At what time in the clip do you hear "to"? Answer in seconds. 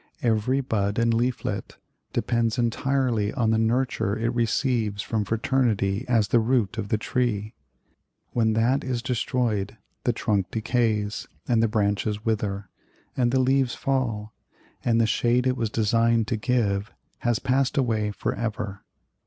16.29-16.35